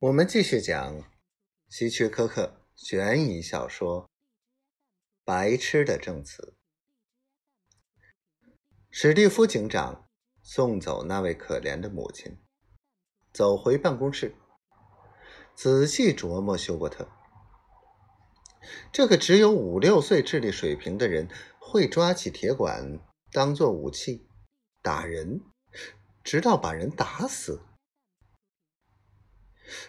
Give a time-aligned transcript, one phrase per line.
[0.00, 1.04] 我们继续讲
[1.68, 4.04] 希区柯克悬疑小说
[5.26, 6.54] 《白痴的证词》。
[8.90, 10.08] 史蒂夫警长
[10.42, 12.38] 送走那位可怜的母亲，
[13.30, 14.34] 走回办公室，
[15.54, 17.06] 仔细琢磨休伯特
[18.90, 21.28] 这个只有五六岁智力水平的人，
[21.60, 22.98] 会抓起铁管
[23.30, 24.26] 当做武器
[24.80, 25.42] 打人，
[26.24, 27.60] 直到把人打死。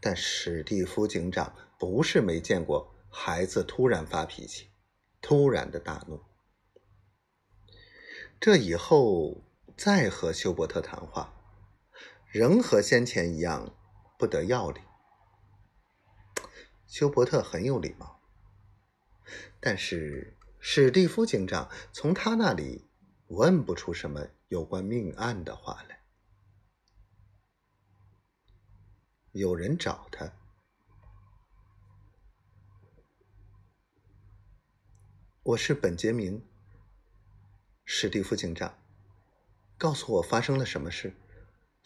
[0.00, 4.70] 但史蒂夫警长不是没见过孩子突然发脾气、
[5.20, 6.20] 突然的大怒。
[8.40, 9.44] 这以后
[9.76, 11.32] 再和休伯特谈话，
[12.26, 13.74] 仍和先前一样
[14.18, 14.82] 不得要领。
[16.86, 18.20] 休伯特很有礼貌，
[19.60, 22.86] 但是史蒂夫警长从他那里
[23.28, 26.01] 问不出什么有关命案的话来。
[29.32, 30.30] 有人找他。
[35.42, 36.46] 我是本杰明，
[37.82, 38.78] 史蒂夫警长，
[39.78, 41.16] 告诉我发生了什么事，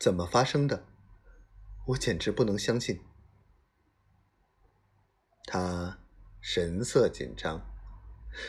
[0.00, 0.84] 怎么发生的？
[1.86, 3.00] 我简直不能相信。
[5.44, 6.00] 他
[6.40, 7.64] 神色紧张，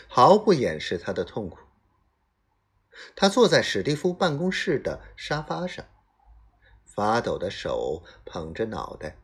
[0.07, 1.59] 毫不掩饰他的痛苦。
[3.15, 5.85] 他坐在史蒂夫办公室的沙发上。
[6.99, 9.15] 发抖的手捧着脑袋，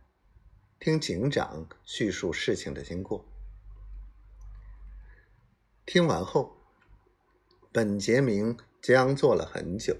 [0.79, 3.25] 听警长叙述事情的经过。
[5.85, 6.55] 听完后，
[7.73, 9.97] 本杰明僵坐了很久。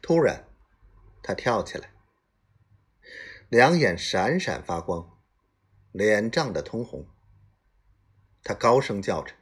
[0.00, 0.46] 突然，
[1.24, 1.92] 他跳起来，
[3.48, 5.18] 两眼闪闪发光，
[5.90, 7.08] 脸涨得通红。
[8.44, 9.34] 他高声叫着：“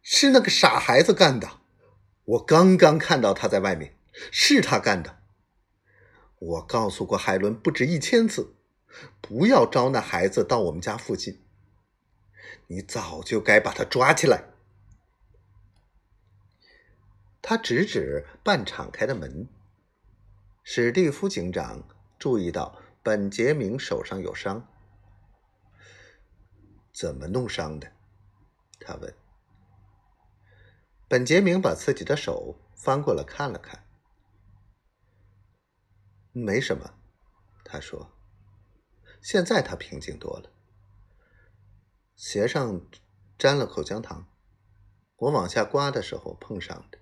[0.00, 1.48] 是那个傻孩子干的！
[2.26, 3.98] 我刚刚看到他在外面，
[4.30, 5.18] 是他干的。”
[6.44, 8.56] 我告诉过海伦不止一千次，
[9.20, 11.40] 不要招那孩子到我们家附近。
[12.66, 14.42] 你早就该把他抓起来。
[17.40, 19.48] 他指指半敞开的门。
[20.64, 21.86] 史蒂夫警长
[22.18, 24.66] 注意到本杰明手上有伤。
[26.92, 27.92] 怎么弄伤的？
[28.80, 29.14] 他问。
[31.06, 33.84] 本杰明把自己的手翻过来看了看。
[36.32, 36.94] 没什么，
[37.64, 38.10] 他说。
[39.20, 40.50] 现在他平静多了。
[42.16, 42.84] 鞋上
[43.38, 44.26] 沾了口香糖，
[45.16, 46.98] 我往下刮的时候碰上的。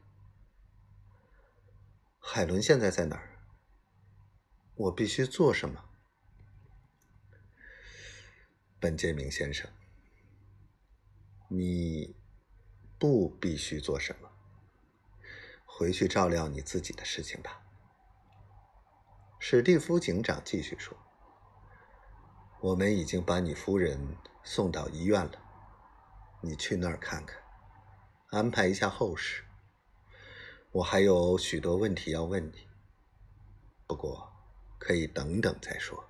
[2.18, 3.38] 海伦现在在哪儿？
[4.74, 5.84] 我必须做什么？
[8.78, 9.70] 本杰明先生，
[11.48, 12.14] 你
[12.98, 14.30] 不必须做什么。
[15.64, 17.62] 回去照料你自己的事情吧。
[19.52, 20.96] 史蒂夫警长继续说
[22.62, 25.32] ：“我们已经把你夫人送到医院了，
[26.40, 27.36] 你去那儿看看，
[28.28, 29.42] 安排一下后事。
[30.70, 32.68] 我还有许多问题要问你，
[33.88, 34.32] 不过
[34.78, 36.04] 可以等等再说。”